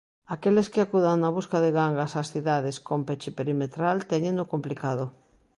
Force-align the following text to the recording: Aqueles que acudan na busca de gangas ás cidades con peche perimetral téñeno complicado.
Aqueles 0.35 0.67
que 0.73 0.81
acudan 0.81 1.17
na 1.21 1.33
busca 1.37 1.57
de 1.63 1.71
gangas 1.77 2.11
ás 2.21 2.27
cidades 2.33 2.75
con 2.87 2.99
peche 3.07 3.35
perimetral 3.37 3.97
téñeno 4.11 4.43
complicado. 4.53 5.05